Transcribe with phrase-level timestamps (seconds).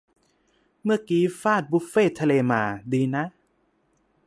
[0.83, 2.61] เมื่อกี้ฟาดบุฟเฟต์ทะเลมา
[2.93, 3.23] ดีนะ